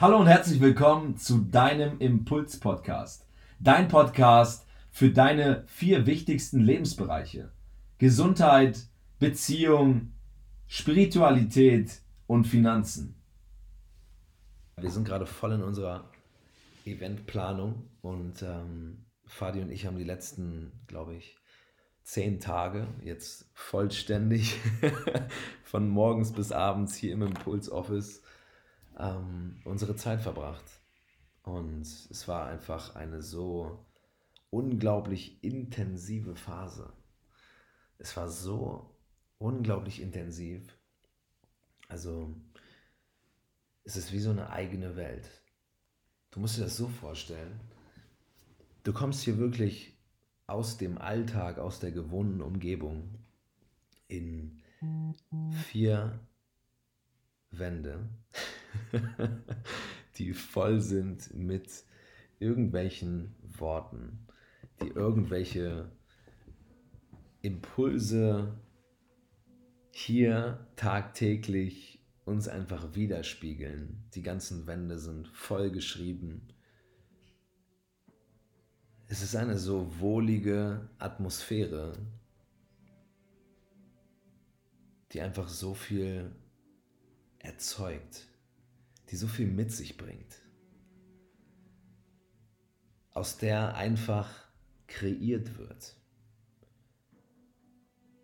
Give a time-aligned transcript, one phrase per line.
[0.00, 3.26] Hallo und herzlich willkommen zu deinem Impuls-Podcast.
[3.58, 7.52] Dein Podcast für deine vier wichtigsten Lebensbereiche.
[7.98, 8.78] Gesundheit,
[9.18, 10.14] Beziehung,
[10.68, 13.14] Spiritualität und Finanzen.
[14.78, 16.08] Wir sind gerade voll in unserer
[16.86, 21.36] Eventplanung und ähm, Fadi und ich haben die letzten, glaube ich,
[22.04, 24.56] zehn Tage jetzt vollständig
[25.62, 28.22] von morgens bis abends hier im Impuls-Office
[29.00, 30.64] ähm, unsere Zeit verbracht.
[31.42, 33.86] Und es war einfach eine so
[34.50, 36.92] unglaublich intensive Phase.
[37.98, 38.94] Es war so
[39.38, 40.62] unglaublich intensiv.
[41.88, 42.34] Also
[43.84, 45.28] es ist wie so eine eigene Welt.
[46.30, 47.58] Du musst dir das so vorstellen.
[48.84, 49.98] Du kommst hier wirklich
[50.46, 53.18] aus dem Alltag, aus der gewohnten Umgebung
[54.08, 54.62] in
[55.66, 56.20] vier
[57.50, 58.08] Wände,
[60.16, 61.84] die voll sind mit
[62.38, 64.26] irgendwelchen Worten,
[64.82, 65.90] die irgendwelche
[67.42, 68.60] Impulse
[69.92, 74.04] hier tagtäglich uns einfach widerspiegeln.
[74.14, 76.48] Die ganzen Wände sind voll geschrieben.
[79.08, 81.94] Es ist eine so wohlige Atmosphäre,
[85.12, 86.30] die einfach so viel
[87.40, 88.28] erzeugt,
[89.10, 90.36] die so viel mit sich bringt,
[93.12, 94.30] aus der einfach
[94.86, 95.96] kreiert wird.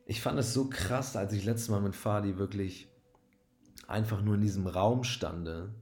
[0.05, 2.89] Ich fand es so krass, als ich letztes Mal mit Fadi wirklich
[3.89, 5.75] einfach nur in diesem Raum stande,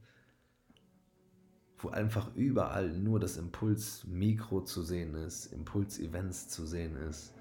[1.77, 7.35] wo einfach überall nur das Impuls-Mikro zu sehen ist, Impuls-Events zu sehen ist,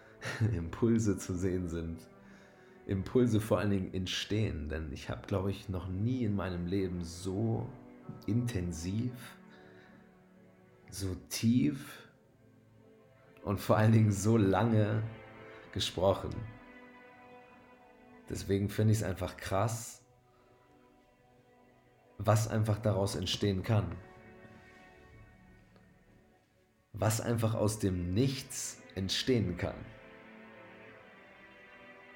[0.52, 1.98] Impulse zu sehen sind,
[2.86, 4.68] Impulse vor allen Dingen entstehen.
[4.68, 7.68] Denn ich habe, glaube ich, noch nie in meinem Leben so
[8.26, 9.12] intensiv,
[10.90, 12.08] so tief
[13.42, 15.02] und vor allen Dingen so lange
[15.72, 16.30] gesprochen.
[18.28, 20.02] Deswegen finde ich es einfach krass,
[22.18, 23.96] was einfach daraus entstehen kann.
[26.92, 29.74] Was einfach aus dem Nichts entstehen kann.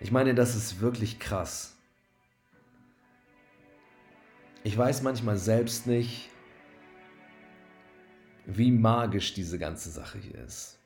[0.01, 1.77] Ich meine, das ist wirklich krass.
[4.63, 6.31] Ich weiß manchmal selbst nicht,
[8.47, 10.79] wie magisch diese ganze Sache hier ist.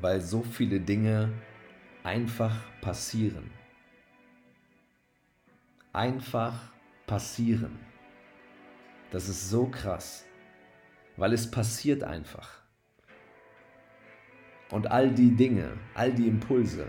[0.00, 1.32] Weil so viele Dinge
[2.04, 3.50] einfach passieren.
[5.92, 6.72] Einfach
[7.06, 7.78] passieren.
[9.10, 10.24] Das ist so krass,
[11.16, 12.62] weil es passiert einfach.
[14.70, 16.88] Und all die Dinge, all die Impulse,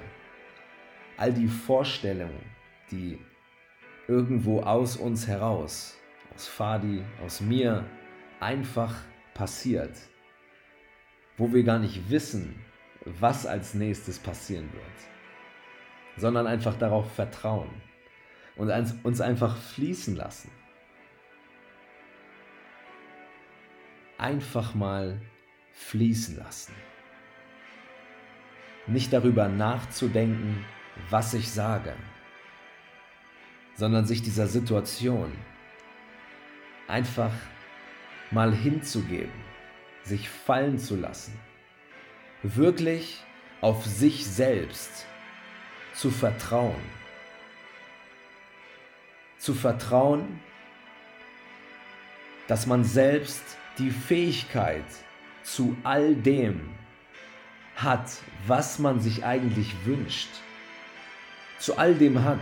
[1.19, 2.45] all die Vorstellungen,
[2.89, 3.19] die
[4.07, 5.97] irgendwo aus uns heraus,
[6.33, 7.85] aus Fadi, aus mir,
[8.39, 8.95] einfach
[9.33, 9.91] passiert,
[11.37, 12.55] wo wir gar nicht wissen,
[13.03, 17.69] was als nächstes passieren wird, sondern einfach darauf vertrauen
[18.55, 18.71] und
[19.03, 20.49] uns einfach fließen lassen.
[24.17, 25.19] Einfach mal
[25.73, 26.73] fließen lassen.
[28.87, 30.65] Nicht darüber nachzudenken,
[31.09, 31.95] was ich sage,
[33.75, 35.31] sondern sich dieser Situation
[36.87, 37.31] einfach
[38.31, 39.31] mal hinzugeben,
[40.03, 41.39] sich fallen zu lassen,
[42.43, 43.23] wirklich
[43.61, 45.05] auf sich selbst
[45.93, 46.81] zu vertrauen,
[49.37, 50.39] zu vertrauen,
[52.47, 53.43] dass man selbst
[53.77, 54.85] die Fähigkeit
[55.43, 56.69] zu all dem
[57.75, 58.11] hat,
[58.45, 60.29] was man sich eigentlich wünscht
[61.59, 62.41] zu all dem hat,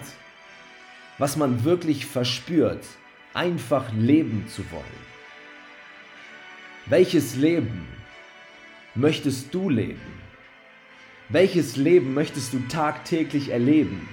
[1.18, 2.86] was man wirklich verspürt,
[3.34, 5.08] einfach leben zu wollen.
[6.86, 7.88] Welches Leben
[8.96, 10.18] möchtest du leben?
[11.30, 14.08] Welches Leben möchtest du tagtäglich erleben?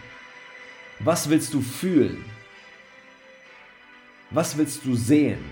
[0.98, 2.24] Was willst du fühlen?
[4.30, 5.44] Was willst du sehen?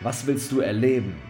[0.00, 1.20] Was willst du erleben?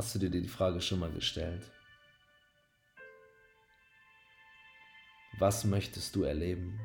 [0.00, 1.70] Hast du dir die Frage schon mal gestellt?
[5.38, 6.80] Was möchtest du erleben?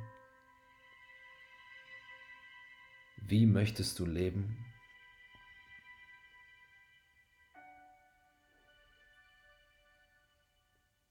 [3.15, 4.57] Wie möchtest du leben?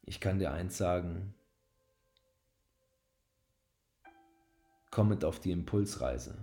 [0.02, 1.34] Ich kann dir eins sagen,
[4.90, 6.36] komm mit auf die Impulsreise.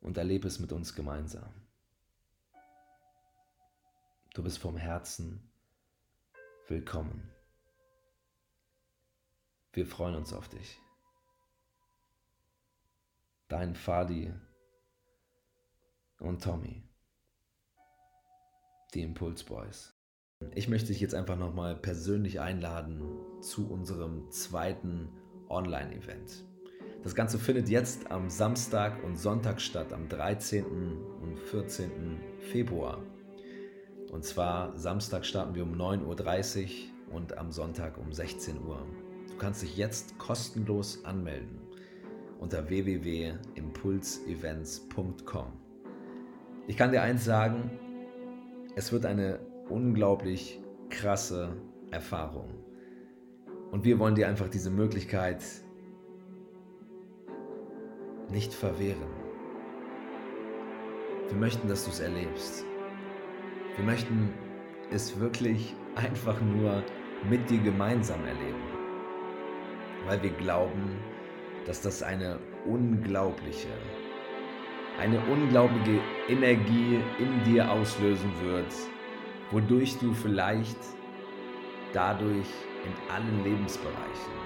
[0.00, 1.69] und erlebe es mit uns gemeinsam.
[4.32, 5.42] Du bist vom Herzen
[6.68, 7.32] willkommen.
[9.72, 10.78] Wir freuen uns auf dich.
[13.48, 14.32] Dein Fadi
[16.20, 16.80] und Tommy,
[18.94, 19.94] die Impulse Boys.
[20.54, 23.02] Ich möchte dich jetzt einfach nochmal persönlich einladen
[23.42, 25.08] zu unserem zweiten
[25.48, 26.44] Online-Event.
[27.02, 30.64] Das Ganze findet jetzt am Samstag und Sonntag statt, am 13.
[31.20, 32.20] und 14.
[32.52, 33.02] Februar.
[34.10, 36.70] Und zwar Samstag starten wir um 9.30 Uhr
[37.14, 38.84] und am Sonntag um 16 Uhr.
[39.28, 41.60] Du kannst dich jetzt kostenlos anmelden
[42.40, 45.46] unter www.impulsevents.com.
[46.66, 47.70] Ich kann dir eins sagen,
[48.76, 51.56] es wird eine unglaublich krasse
[51.90, 52.48] Erfahrung.
[53.70, 55.42] Und wir wollen dir einfach diese Möglichkeit
[58.30, 59.08] nicht verwehren.
[61.28, 62.64] Wir möchten, dass du es erlebst.
[63.76, 64.32] Wir möchten
[64.90, 66.82] es wirklich einfach nur
[67.28, 68.62] mit dir gemeinsam erleben.
[70.06, 70.98] Weil wir glauben,
[71.66, 73.68] dass das eine unglaubliche,
[74.98, 78.72] eine unglaubliche Energie in dir auslösen wird,
[79.50, 80.78] wodurch du vielleicht
[81.92, 82.48] dadurch
[82.84, 84.40] in allen Lebensbereichen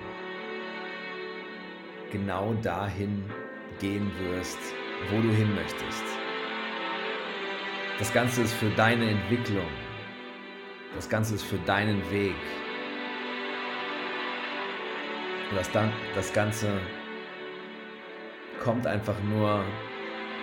[2.11, 3.25] genau dahin
[3.81, 4.59] gehen wirst,
[5.11, 6.24] wo du hin möchtest.
[7.99, 9.69] Das Ganze ist für deine Entwicklung.
[10.97, 12.35] Das Ganze ist für deinen Weg.
[15.51, 15.71] Und das,
[16.17, 16.81] das Ganze
[18.61, 19.65] kommt einfach nur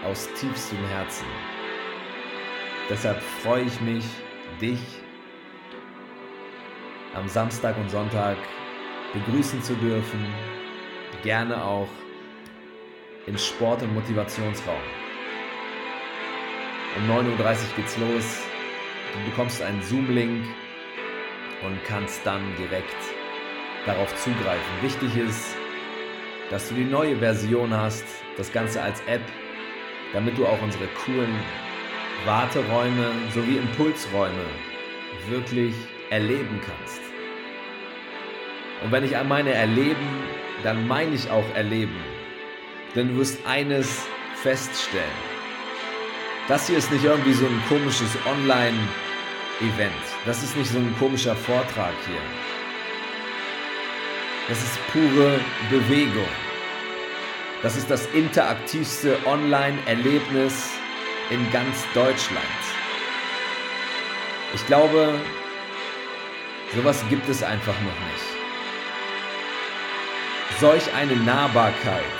[0.05, 1.25] aus tiefstem Herzen.
[2.89, 4.05] Deshalb freue ich mich,
[4.61, 4.79] dich
[7.13, 8.37] am Samstag und Sonntag
[9.13, 10.25] begrüßen zu dürfen.
[11.23, 11.89] Gerne auch
[13.27, 15.00] im Sport- und Motivationsraum.
[16.97, 18.39] Um 9.30 Uhr geht's los.
[19.13, 20.43] Du bekommst einen Zoom-Link
[21.63, 22.95] und kannst dann direkt
[23.85, 24.71] darauf zugreifen.
[24.81, 25.55] Wichtig ist,
[26.49, 28.03] dass du die neue Version hast,
[28.37, 29.21] das Ganze als App,
[30.13, 31.33] damit du auch unsere coolen
[32.25, 34.45] Warteräume sowie Impulsräume
[35.29, 35.73] wirklich
[36.09, 37.01] erleben kannst.
[38.83, 40.23] Und wenn ich an meine erleben,
[40.63, 41.95] dann meine ich auch erleben.
[42.95, 44.05] Denn du wirst eines
[44.35, 45.30] feststellen.
[46.51, 50.03] Das hier ist nicht irgendwie so ein komisches Online-Event.
[50.25, 52.19] Das ist nicht so ein komischer Vortrag hier.
[54.49, 55.39] Das ist pure
[55.69, 56.27] Bewegung.
[57.63, 60.71] Das ist das interaktivste Online-Erlebnis
[61.29, 62.43] in ganz Deutschland.
[64.53, 65.21] Ich glaube,
[66.75, 68.25] sowas gibt es einfach noch nicht.
[70.59, 72.19] Solch eine Nahbarkeit,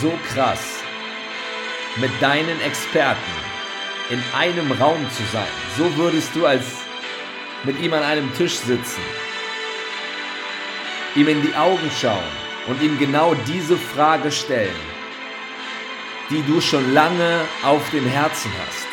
[0.00, 0.81] so krass,
[1.96, 3.20] mit deinen Experten
[4.10, 5.46] in einem Raum zu sein.
[5.76, 6.64] So würdest du als
[7.64, 9.02] mit ihm an einem Tisch sitzen,
[11.14, 12.32] ihm in die Augen schauen
[12.66, 14.92] und ihm genau diese Frage stellen
[16.32, 18.86] die du schon lange auf dem Herzen hast.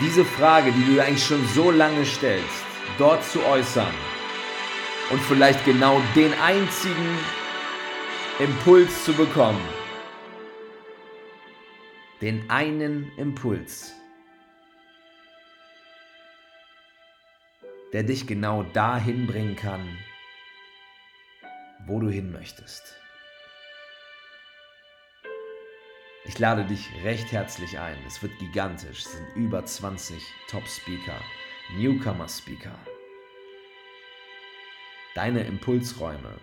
[0.00, 2.66] Diese Frage, die du eigentlich schon so lange stellst,
[2.98, 3.94] dort zu äußern
[5.10, 7.18] und vielleicht genau den einzigen
[8.38, 9.62] Impuls zu bekommen.
[12.20, 13.92] Den einen Impuls,
[17.92, 19.98] der dich genau dahin bringen kann,
[21.86, 22.96] wo du hin möchtest.
[26.24, 27.98] Ich lade dich recht herzlich ein.
[28.06, 29.00] Es wird gigantisch.
[29.00, 31.20] Es sind über 20 Top-Speaker,
[31.76, 32.78] Newcomer-Speaker.
[35.14, 36.38] Deine Impulsräume,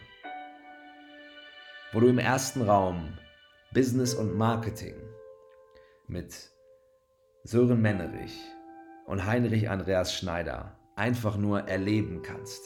[1.93, 3.17] wo du im ersten Raum
[3.73, 5.10] Business und Marketing
[6.11, 6.51] mit
[7.43, 8.37] Sören Mennerich
[9.05, 12.61] und Heinrich Andreas Schneider einfach nur erleben kannst.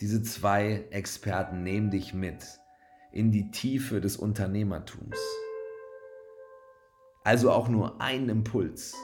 [0.00, 2.44] Diese zwei Experten nehmen dich mit
[3.12, 5.18] in die Tiefe des Unternehmertums.
[7.22, 8.96] Also auch nur ein Impuls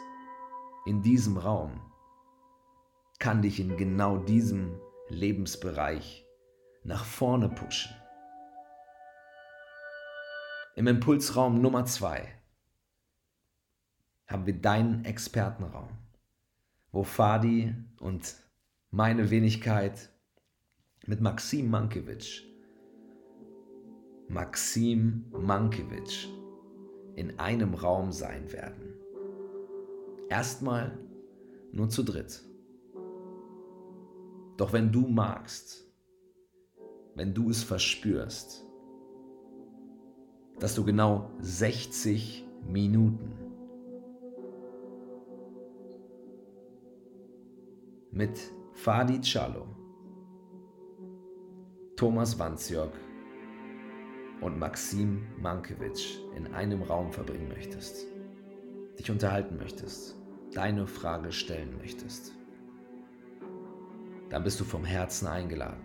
[0.85, 1.81] in diesem Raum
[3.21, 6.27] kann dich in genau diesem Lebensbereich
[6.83, 7.95] nach vorne pushen.
[10.75, 12.40] Im Impulsraum Nummer zwei
[14.31, 15.89] haben wir deinen Expertenraum,
[16.93, 18.37] wo Fadi und
[18.91, 20.09] meine Wenigkeit
[21.07, 22.43] mit Maxim Mankiewicz,
[24.29, 26.29] Maxim Mankiewicz
[27.17, 28.95] in einem Raum sein werden.
[30.29, 30.97] Erstmal
[31.73, 32.45] nur zu dritt.
[34.57, 35.85] Doch wenn du magst,
[37.17, 38.65] wenn du es verspürst,
[40.61, 43.50] dass du genau 60 Minuten
[48.13, 49.67] mit Fadi Chalo,
[51.95, 52.93] Thomas Wanzjok
[54.41, 58.07] und Maxim Mankiewicz in einem Raum verbringen möchtest,
[58.99, 60.17] dich unterhalten möchtest,
[60.53, 62.33] deine Frage stellen möchtest,
[64.29, 65.85] dann bist du vom Herzen eingeladen.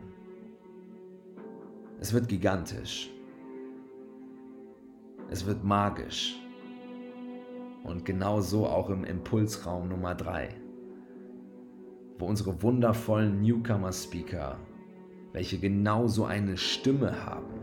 [1.99, 3.11] Es wird gigantisch.
[5.29, 6.35] Es wird magisch.
[7.83, 10.64] Und genauso auch im Impulsraum Nummer 3,
[12.17, 14.57] wo unsere wundervollen Newcomer-Speaker,
[15.33, 17.59] welche genauso eine Stimme haben,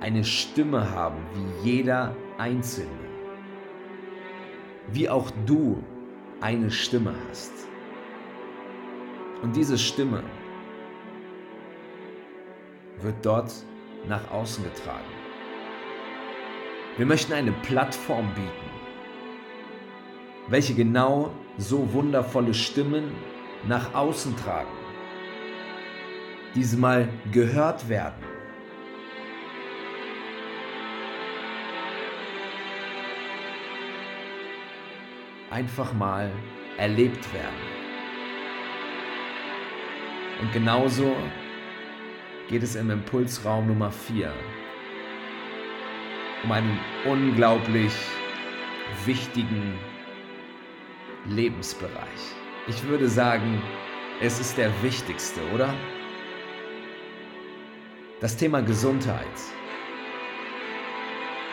[0.00, 2.88] eine Stimme haben wie jeder Einzelne,
[4.92, 5.82] wie auch du
[6.40, 7.52] eine Stimme hast.
[9.42, 10.22] Und diese Stimme
[13.00, 13.52] wird dort
[14.08, 15.04] nach außen getragen.
[16.96, 18.77] Wir möchten eine Plattform bieten,
[20.48, 23.12] welche genau so wundervolle Stimmen
[23.66, 24.70] nach außen tragen,
[26.54, 28.22] diese mal gehört werden.
[35.50, 36.30] Einfach mal
[36.76, 37.78] erlebt werden.
[40.40, 41.16] Und genauso
[42.48, 44.32] geht es im Impulsraum Nummer 4
[46.44, 47.92] um einen unglaublich
[49.04, 49.74] wichtigen
[51.30, 52.34] Lebensbereich.
[52.66, 53.62] Ich würde sagen,
[54.20, 55.74] es ist der wichtigste, oder?
[58.20, 59.26] Das Thema Gesundheit.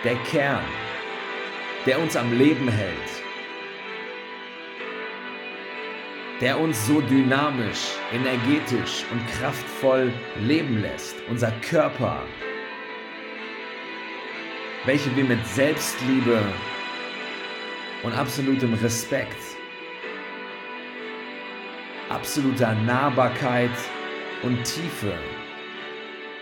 [0.04, 0.64] Der Kern,
[1.86, 2.96] der uns am Leben hält.
[6.42, 11.16] Der uns so dynamisch, energetisch und kraftvoll leben lässt.
[11.30, 12.24] Unser Körper,
[14.86, 16.42] welche wir mit Selbstliebe
[18.04, 19.55] und absolutem Respekt,
[22.10, 23.72] absoluter Nahbarkeit
[24.44, 25.14] und Tiefe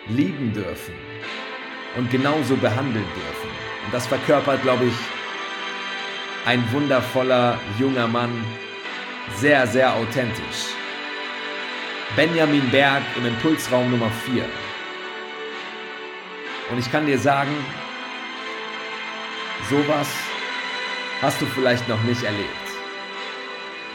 [0.08, 0.94] lieben dürfen
[1.96, 3.50] und genauso behandeln dürfen.
[3.86, 4.94] Und das verkörpert, glaube ich,
[6.46, 8.44] ein wundervoller junger Mann,
[9.36, 10.74] sehr, sehr authentisch.
[12.16, 14.44] Benjamin Berg im Impulsraum Nummer 4.
[16.72, 17.56] Und ich kann dir sagen,
[19.70, 20.08] Sowas
[21.22, 22.63] hast du vielleicht noch nicht erlebt.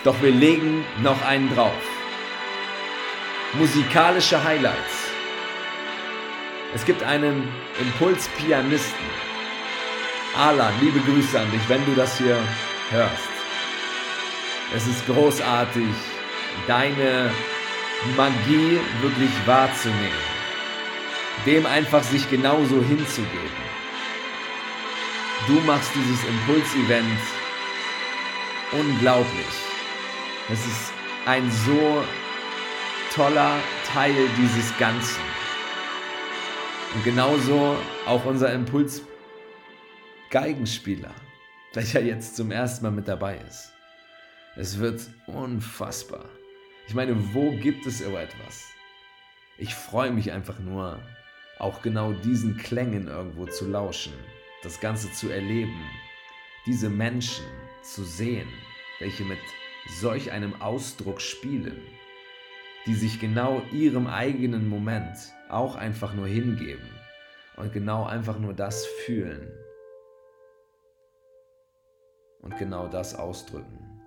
[0.04, 1.72] Doch wir legen noch einen drauf.
[3.54, 5.10] Musikalische Highlights.
[6.74, 7.48] Es gibt einen
[7.80, 9.06] Impulspianisten.
[10.36, 12.36] Alan, liebe Grüße an dich, wenn du das hier
[12.90, 13.28] hörst.
[14.76, 15.94] Es ist großartig,
[16.66, 17.32] deine
[18.16, 20.28] Magie wirklich wahrzunehmen.
[21.46, 23.68] Dem einfach sich genauso hinzugeben.
[25.46, 27.20] Du machst dieses Impuls-Event
[28.72, 29.67] unglaublich.
[30.50, 30.92] Es ist
[31.26, 32.02] ein so
[33.14, 35.20] toller Teil dieses Ganzen.
[36.94, 37.76] Und genauso
[38.06, 41.10] auch unser Impuls-Geigenspieler,
[41.74, 43.74] welcher jetzt zum ersten Mal mit dabei ist.
[44.56, 46.24] Es wird unfassbar.
[46.86, 48.64] Ich meine, wo gibt es so etwas?
[49.58, 50.98] Ich freue mich einfach nur,
[51.58, 54.14] auch genau diesen Klängen irgendwo zu lauschen
[54.62, 55.80] das Ganze zu erleben,
[56.66, 57.44] diese Menschen
[57.82, 58.48] zu sehen,
[58.98, 59.38] welche mit
[59.88, 61.80] solch einem Ausdruck spielen,
[62.86, 65.16] die sich genau ihrem eigenen Moment
[65.48, 66.88] auch einfach nur hingeben
[67.56, 69.50] und genau einfach nur das fühlen
[72.40, 74.00] und genau das ausdrücken.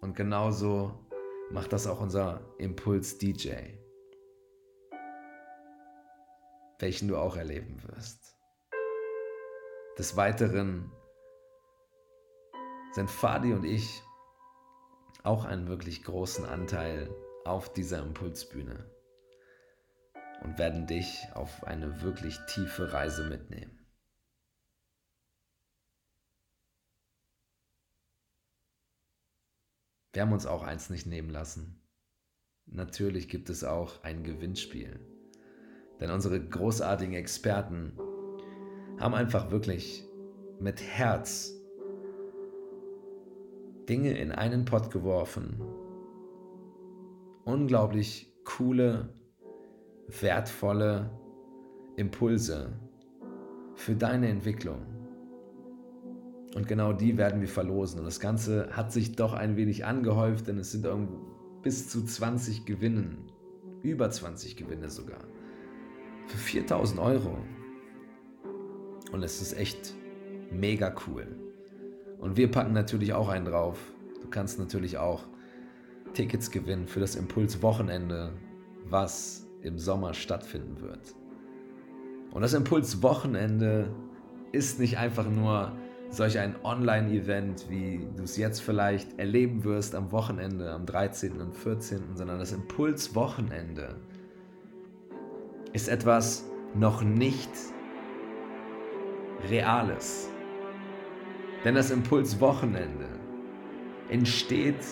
[0.00, 1.06] Und genauso
[1.50, 3.52] macht das auch unser Impuls DJ,
[6.78, 8.36] welchen du auch erleben wirst.
[9.98, 10.92] Des Weiteren
[12.92, 14.02] sind Fadi und ich
[15.26, 17.10] auch einen wirklich großen Anteil
[17.44, 18.88] auf dieser Impulsbühne
[20.42, 23.76] und werden dich auf eine wirklich tiefe Reise mitnehmen.
[30.12, 31.82] Wir haben uns auch eins nicht nehmen lassen.
[32.64, 34.98] Natürlich gibt es auch ein Gewinnspiel.
[36.00, 37.98] Denn unsere großartigen Experten
[38.98, 40.04] haben einfach wirklich
[40.58, 41.55] mit Herz
[43.88, 45.60] Dinge in einen Pott geworfen.
[47.44, 49.08] Unglaublich coole,
[50.20, 51.10] wertvolle
[51.96, 52.72] Impulse
[53.74, 54.82] für deine Entwicklung.
[56.54, 57.98] Und genau die werden wir verlosen.
[58.00, 60.86] Und das Ganze hat sich doch ein wenig angehäuft, denn es sind
[61.62, 63.30] bis zu 20 Gewinnen,
[63.82, 65.20] über 20 Gewinne sogar.
[66.26, 67.38] Für 4000 Euro
[69.12, 69.94] Und es ist echt
[70.50, 71.45] mega cool.
[72.18, 73.78] Und wir packen natürlich auch einen drauf.
[74.22, 75.24] Du kannst natürlich auch
[76.14, 78.32] Tickets gewinnen für das Impuls-Wochenende,
[78.88, 81.14] was im Sommer stattfinden wird.
[82.30, 83.90] Und das Impuls-Wochenende
[84.52, 85.72] ist nicht einfach nur
[86.10, 91.40] solch ein Online-Event, wie du es jetzt vielleicht erleben wirst am Wochenende, am 13.
[91.40, 93.96] und 14., sondern das Impuls-Wochenende
[95.72, 96.44] ist etwas
[96.74, 97.50] noch nicht
[99.50, 100.30] Reales.
[101.66, 103.08] Denn das Impuls-Wochenende
[104.08, 104.86] entsteht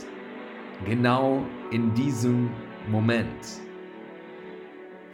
[0.84, 2.50] genau in diesem
[2.88, 3.60] Moment.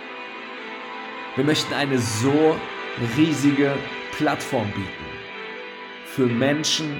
[1.34, 2.54] Wir möchten eine so
[3.16, 3.72] riesige
[4.16, 5.06] Plattform bieten
[6.06, 6.96] für Menschen,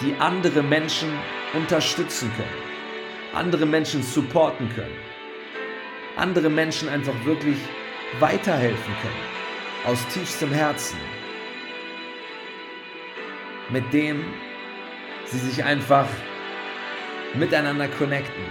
[0.00, 1.10] die andere Menschen
[1.54, 4.96] unterstützen können, andere Menschen supporten können,
[6.16, 7.58] andere Menschen einfach wirklich
[8.18, 10.98] weiterhelfen können, aus tiefstem Herzen
[13.70, 14.24] mit dem
[15.26, 16.06] sie sich einfach
[17.34, 18.44] miteinander connecten.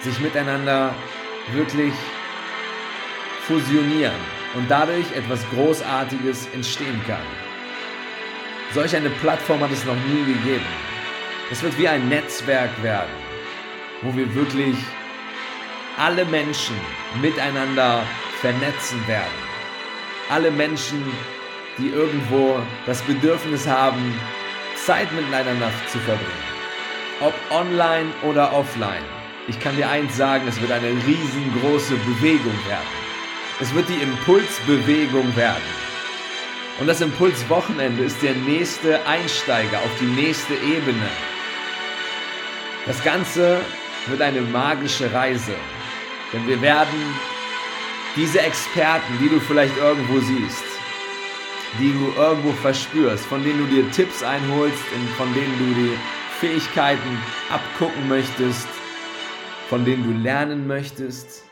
[0.00, 0.94] Sich miteinander
[1.52, 1.92] wirklich
[3.46, 4.20] fusionieren
[4.54, 7.26] und dadurch etwas Großartiges entstehen kann.
[8.74, 10.66] Solch eine Plattform hat es noch nie gegeben.
[11.50, 13.14] Es wird wie ein Netzwerk werden,
[14.02, 14.76] wo wir wirklich
[15.96, 16.76] alle Menschen
[17.22, 18.02] miteinander
[18.40, 19.46] vernetzen werden.
[20.28, 21.04] Alle Menschen
[21.78, 24.14] die irgendwo das Bedürfnis haben,
[24.74, 26.46] Zeit miteinander zu verbringen.
[27.20, 29.04] Ob online oder offline.
[29.48, 33.05] Ich kann dir eins sagen, es wird eine riesengroße Bewegung werden.
[33.58, 35.62] Es wird die Impulsbewegung werden.
[36.78, 41.08] Und das Impulswochenende ist der nächste Einsteiger auf die nächste Ebene.
[42.84, 43.62] Das Ganze
[44.08, 45.54] wird eine magische Reise.
[46.34, 47.16] Denn wir werden
[48.14, 50.64] diese Experten, die du vielleicht irgendwo siehst,
[51.80, 54.84] die du irgendwo verspürst, von denen du dir Tipps einholst,
[55.16, 55.98] von denen du die
[56.40, 58.68] Fähigkeiten abgucken möchtest,
[59.70, 61.45] von denen du lernen möchtest.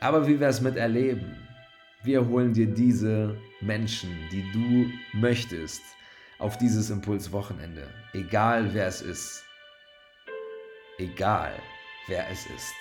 [0.00, 1.36] Aber wie wir es mit erleben,
[2.02, 5.82] wir holen dir diese Menschen, die du möchtest,
[6.38, 7.86] auf dieses Impulswochenende.
[8.14, 9.44] Egal wer es ist.
[10.98, 11.52] Egal
[12.08, 12.74] wer es ist.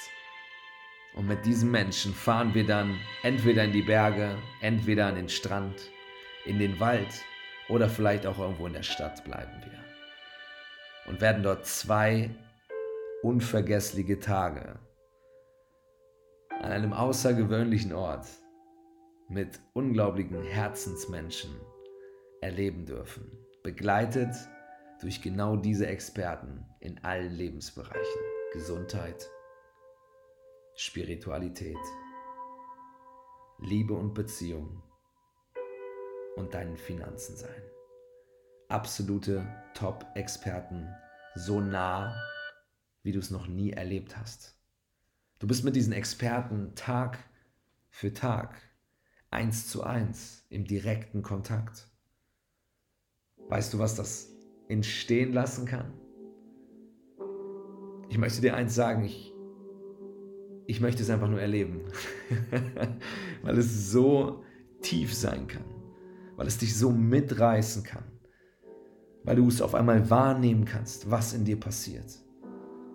[1.14, 5.76] Und mit diesen Menschen fahren wir dann entweder in die Berge, entweder an den Strand,
[6.46, 7.26] in den Wald
[7.68, 11.12] oder vielleicht auch irgendwo in der Stadt bleiben wir.
[11.12, 12.30] Und werden dort zwei
[13.24, 14.80] unvergessliche Tage
[16.60, 18.28] an einem außergewöhnlichen Ort
[19.30, 21.56] mit unglaublichen Herzensmenschen
[22.42, 23.32] erleben dürfen,
[23.64, 24.36] begleitet
[25.02, 28.22] durch genau diese Experten in allen Lebensbereichen.
[28.52, 29.30] Gesundheit,
[30.76, 31.78] Spiritualität,
[33.60, 34.82] Liebe und Beziehung
[36.36, 37.62] und deinen Finanzen sein.
[38.70, 39.46] Absolute
[39.76, 40.90] Top-Experten,
[41.36, 42.16] so nah,
[43.04, 44.59] wie du es noch nie erlebt hast.
[45.40, 47.18] Du bist mit diesen Experten Tag
[47.90, 48.58] für Tag,
[49.32, 51.88] eins zu eins, im direkten Kontakt.
[53.48, 54.34] Weißt du, was das
[54.68, 55.94] entstehen lassen kann?
[58.10, 59.34] Ich möchte dir eins sagen, ich
[60.68, 61.82] ich möchte es einfach nur erleben,
[63.42, 64.44] weil es so
[64.82, 65.66] tief sein kann,
[66.36, 68.04] weil es dich so mitreißen kann,
[69.24, 72.20] weil du es auf einmal wahrnehmen kannst, was in dir passiert,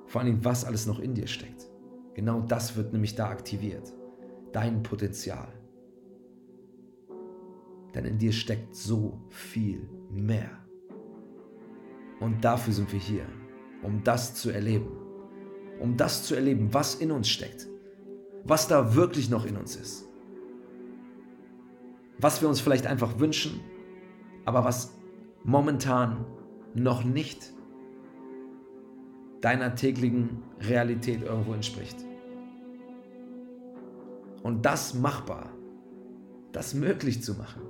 [0.06, 1.73] vor allem was alles noch in dir steckt.
[2.14, 3.92] Genau das wird nämlich da aktiviert,
[4.52, 5.48] dein Potenzial.
[7.94, 10.50] Denn in dir steckt so viel mehr.
[12.20, 13.26] Und dafür sind wir hier,
[13.82, 15.04] um das zu erleben
[15.80, 17.66] um das zu erleben, was in uns steckt,
[18.44, 20.06] was da wirklich noch in uns ist,
[22.18, 23.60] was wir uns vielleicht einfach wünschen,
[24.44, 24.94] aber was
[25.42, 26.24] momentan
[26.74, 27.52] noch nicht
[29.44, 31.98] deiner täglichen Realität irgendwo entspricht.
[34.42, 35.50] Und das machbar,
[36.52, 37.60] das möglich zu machen,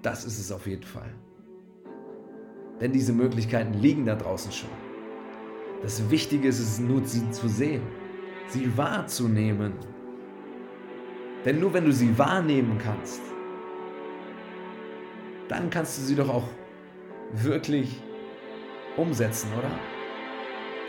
[0.00, 1.12] das ist es auf jeden Fall.
[2.80, 4.70] Denn diese Möglichkeiten liegen da draußen schon.
[5.82, 7.82] Das Wichtige ist es nur, sie zu sehen,
[8.48, 9.74] sie wahrzunehmen.
[11.44, 13.20] Denn nur wenn du sie wahrnehmen kannst,
[15.48, 16.48] dann kannst du sie doch auch
[17.34, 18.00] wirklich
[18.96, 19.70] umsetzen, oder?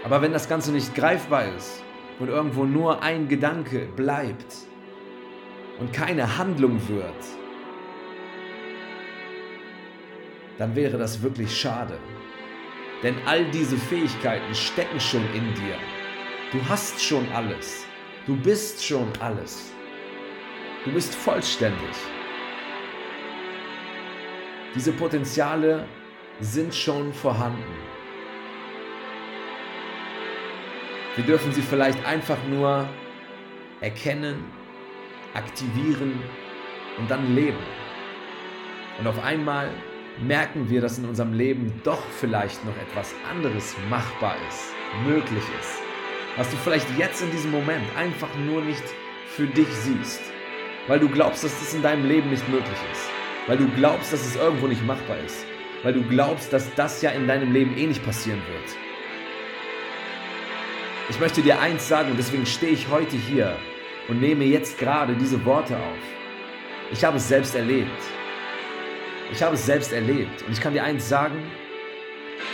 [0.03, 1.83] Aber wenn das Ganze nicht greifbar ist
[2.19, 4.55] und irgendwo nur ein Gedanke bleibt
[5.79, 7.15] und keine Handlung wird,
[10.57, 11.97] dann wäre das wirklich schade.
[13.01, 15.75] Denn all diese Fähigkeiten stecken schon in dir.
[16.51, 17.85] Du hast schon alles.
[18.25, 19.71] Du bist schon alles.
[20.85, 21.95] Du bist vollständig.
[24.75, 25.85] Diese Potenziale
[26.39, 27.92] sind schon vorhanden.
[31.15, 32.89] Wir dürfen sie vielleicht einfach nur
[33.81, 34.45] erkennen,
[35.35, 36.19] aktivieren
[36.97, 37.59] und dann leben.
[38.97, 39.69] Und auf einmal
[40.25, 44.73] merken wir, dass in unserem Leben doch vielleicht noch etwas anderes machbar ist,
[45.07, 45.81] möglich ist.
[46.35, 48.83] Was du vielleicht jetzt in diesem Moment einfach nur nicht
[49.27, 50.21] für dich siehst,
[50.87, 53.09] weil du glaubst, dass das in deinem Leben nicht möglich ist,
[53.45, 55.45] weil du glaubst, dass es irgendwo nicht machbar ist,
[55.83, 58.82] weil du glaubst, dass das ja in deinem Leben eh nicht passieren wird.
[61.13, 63.55] Ich möchte dir eins sagen und deswegen stehe ich heute hier
[64.07, 66.03] und nehme jetzt gerade diese Worte auf.
[66.91, 68.01] Ich habe es selbst erlebt.
[69.31, 70.41] Ich habe es selbst erlebt.
[70.41, 71.37] Und ich kann dir eins sagen,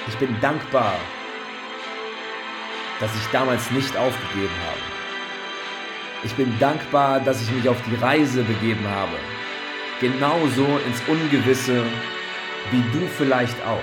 [0.10, 0.94] ich bin dankbar,
[3.00, 4.82] dass ich damals nicht aufgegeben habe.
[6.26, 9.16] Ich bin dankbar, dass ich mich auf die Reise begeben habe.
[10.02, 11.82] Genauso ins Ungewisse
[12.72, 13.80] wie du vielleicht auch.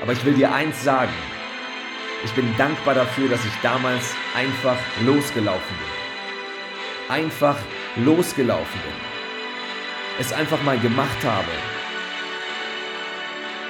[0.00, 1.12] Aber ich will dir eins sagen.
[2.24, 7.14] Ich bin dankbar dafür, dass ich damals einfach losgelaufen bin.
[7.14, 7.56] Einfach
[7.96, 9.08] losgelaufen bin
[10.18, 11.50] es einfach mal gemacht habe.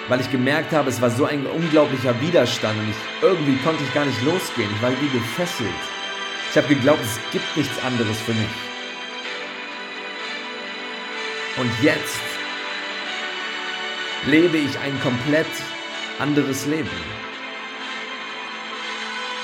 [0.08, 3.92] Weil ich gemerkt habe, es war so ein unglaublicher Widerstand und ich, irgendwie konnte ich
[3.92, 4.70] gar nicht losgehen.
[4.74, 5.68] Ich war wie gefesselt.
[6.50, 8.48] Ich habe geglaubt, es gibt nichts anderes für mich.
[11.58, 12.20] Und jetzt
[14.26, 15.46] lebe ich ein komplett
[16.18, 16.88] anderes Leben.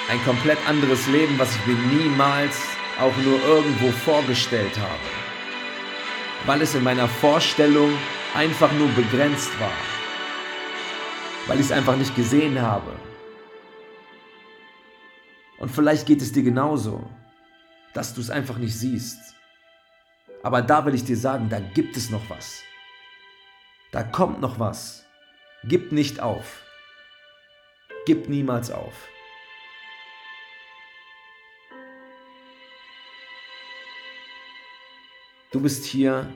[0.08, 2.60] Ein komplett anderes Leben, was ich mir niemals
[3.00, 5.24] auch nur irgendwo vorgestellt habe
[6.46, 7.96] weil es in meiner Vorstellung
[8.34, 9.72] einfach nur begrenzt war,
[11.46, 12.92] weil ich es einfach nicht gesehen habe.
[15.58, 17.08] Und vielleicht geht es dir genauso,
[17.94, 19.18] dass du es einfach nicht siehst.
[20.42, 22.62] Aber da will ich dir sagen, da gibt es noch was.
[23.92, 25.06] Da kommt noch was.
[25.62, 26.62] Gib nicht auf.
[28.04, 29.08] Gib niemals auf.
[35.54, 36.28] Du bist hier,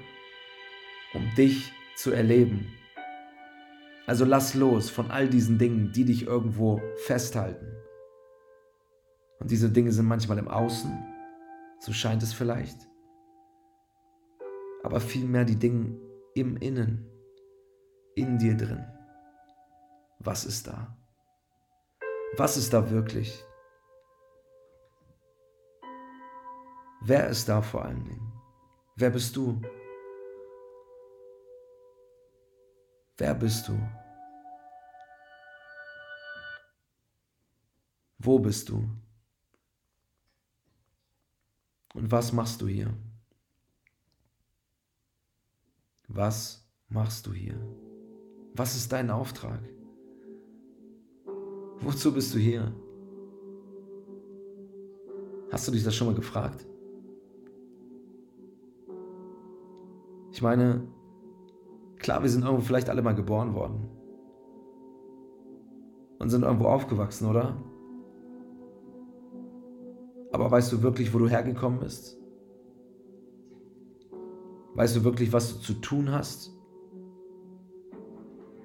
[1.12, 2.72] um dich zu erleben.
[4.06, 7.66] Also lass los von all diesen Dingen, die dich irgendwo festhalten.
[9.40, 11.04] Und diese Dinge sind manchmal im Außen,
[11.80, 12.88] so scheint es vielleicht,
[14.84, 15.98] aber vielmehr die Dinge
[16.36, 17.10] im Innen,
[18.14, 18.86] in dir drin.
[20.20, 20.96] Was ist da?
[22.36, 23.44] Was ist da wirklich?
[27.02, 28.27] Wer ist da vor allen Dingen?
[29.00, 29.62] Wer bist du?
[33.16, 33.78] Wer bist du?
[38.18, 38.90] Wo bist du?
[41.94, 42.92] Und was machst du hier?
[46.08, 47.56] Was machst du hier?
[48.54, 49.60] Was ist dein Auftrag?
[51.82, 52.74] Wozu bist du hier?
[55.52, 56.66] Hast du dich das schon mal gefragt?
[60.30, 60.86] Ich meine,
[61.98, 63.88] klar, wir sind irgendwo vielleicht alle mal geboren worden.
[66.18, 67.56] Und sind irgendwo aufgewachsen, oder?
[70.32, 72.18] Aber weißt du wirklich, wo du hergekommen bist?
[74.74, 76.54] Weißt du wirklich, was du zu tun hast?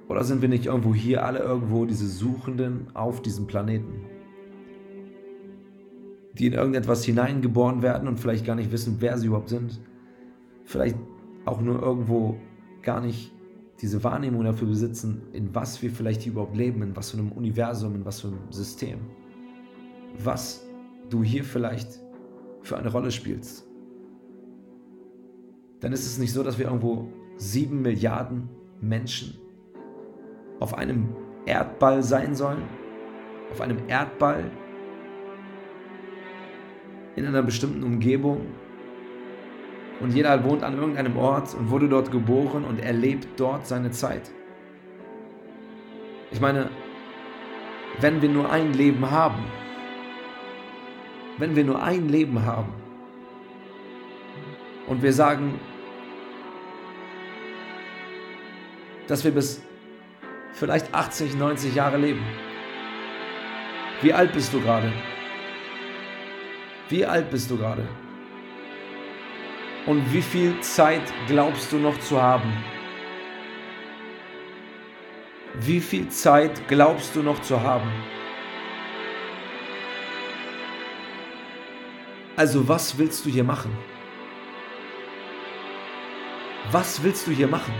[0.10, 4.06] Oder sind wir nicht irgendwo hier alle irgendwo diese Suchenden auf diesem Planeten?
[6.34, 9.80] Die in irgendetwas hineingeboren werden und vielleicht gar nicht wissen, wer sie überhaupt sind?
[10.65, 10.97] Vielleicht
[11.45, 12.38] auch nur irgendwo
[12.82, 13.32] gar nicht
[13.82, 17.32] diese Wahrnehmung dafür besitzen, in was wir vielleicht hier überhaupt leben, in was für einem
[17.32, 18.99] Universum, in was für einem System.
[20.23, 20.65] Was
[21.10, 21.99] du hier vielleicht
[22.62, 23.67] für eine Rolle spielst.
[25.82, 28.47] Dann ist es nicht so, dass wir irgendwo sieben Milliarden
[28.79, 29.38] Menschen
[30.60, 31.10] auf einem
[31.45, 32.63] Erdball sein sollen
[33.53, 34.49] auf einem Erdball
[37.15, 38.47] in einer bestimmten Umgebung
[39.99, 44.32] und jeder wohnt an irgendeinem Ort und wurde dort geboren und erlebt dort seine Zeit.
[46.32, 46.69] Ich meine,
[47.99, 49.45] wenn wir nur ein Leben haben,
[51.38, 52.73] wenn wir nur ein Leben haben
[54.88, 55.60] und wir sagen,
[59.08, 59.62] dass wir bis
[60.53, 62.23] vielleicht 80, 90 Jahre leben.
[64.01, 64.91] Wie alt bist du gerade?
[66.89, 67.88] Wie alt bist du gerade?
[69.86, 72.52] Und wie viel Zeit glaubst du noch zu haben?
[75.56, 77.91] Wie viel Zeit glaubst du noch zu haben?
[82.36, 83.72] Also was willst du hier machen?
[86.72, 87.74] Was willst du hier machen?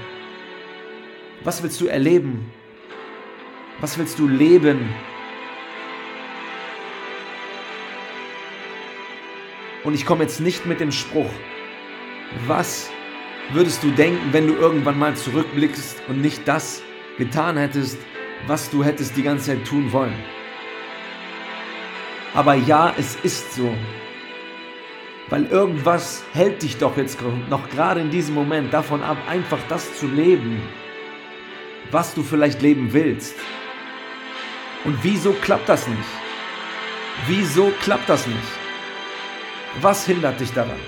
[1.44, 2.52] Was willst du erleben?
[3.80, 4.94] Was willst du leben?
[9.84, 11.30] Und ich komme jetzt nicht mit dem Spruch,
[12.48, 12.90] was
[13.52, 16.82] würdest du denken, wenn du irgendwann mal zurückblickst und nicht das
[17.18, 17.98] getan hättest,
[18.48, 20.16] was du hättest die ganze Zeit tun wollen?
[22.34, 23.76] Aber ja, es ist so.
[25.30, 27.20] Weil irgendwas hält dich doch jetzt
[27.50, 30.62] noch gerade in diesem Moment davon ab, einfach das zu leben,
[31.92, 33.36] was du vielleicht leben willst.
[34.84, 36.10] Und wieso klappt das nicht?
[37.28, 38.38] Wieso klappt das nicht?
[39.82, 40.80] Was hindert dich daran?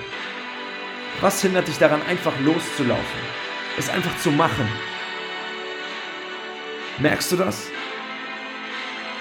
[1.21, 3.19] Was hindert dich daran, einfach loszulaufen?
[3.78, 4.67] Es einfach zu machen?
[6.97, 7.67] Merkst du das?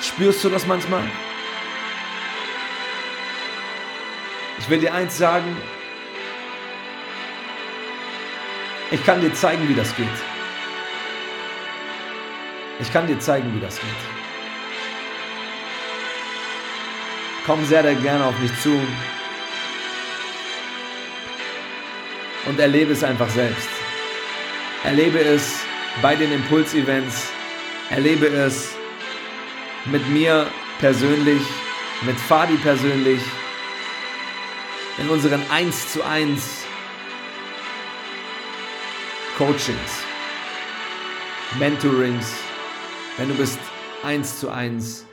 [0.00, 1.02] Spürst du das manchmal?
[4.58, 5.56] Ich will dir eins sagen.
[8.90, 10.06] Ich kann dir zeigen, wie das geht.
[12.80, 13.88] Ich kann dir zeigen, wie das geht.
[17.46, 18.80] Komm sehr, sehr gerne auf mich zu
[22.46, 23.68] und erlebe es einfach selbst.
[24.84, 25.60] Erlebe es
[26.02, 27.30] bei den Impuls-Events,
[27.90, 28.74] erlebe es
[29.86, 30.46] mit mir
[30.78, 31.42] persönlich,
[32.02, 33.20] mit Fadi persönlich,
[34.98, 36.64] in unseren 1 zu 1
[39.36, 40.04] Coachings,
[41.58, 42.34] Mentorings,
[43.16, 43.58] wenn du bist
[44.04, 45.06] 1 zu 1,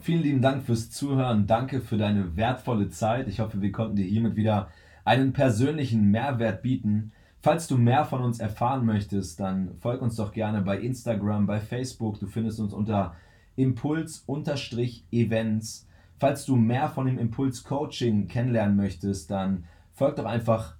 [0.01, 1.49] Vielen lieben Dank fürs Zuhören.
[1.49, 3.27] Danke für deine wertvolle Zeit.
[3.27, 4.71] Ich hoffe, wir konnten dir hiermit wieder
[5.05, 7.11] einen persönlichen Mehrwert bieten.
[7.41, 11.59] Falls du mehr von uns erfahren möchtest, dann folg uns doch gerne bei Instagram, bei
[11.61, 12.21] Facebook.
[12.21, 13.17] Du findest uns unter
[13.57, 15.89] Impuls-Events.
[16.19, 20.77] Falls du mehr von dem Impuls-Coaching kennenlernen möchtest, dann folg doch einfach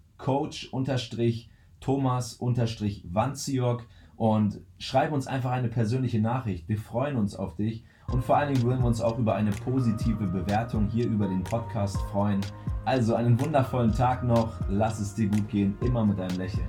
[1.85, 6.69] Coach-Thomas-Wanziok und schreib uns einfach eine persönliche Nachricht.
[6.69, 9.51] Wir freuen uns auf dich und vor allen Dingen würden wir uns auch über eine
[9.51, 12.41] positive Bewertung hier über den Podcast freuen.
[12.85, 16.69] Also einen wundervollen Tag noch, lass es dir gut gehen, immer mit einem Lächeln.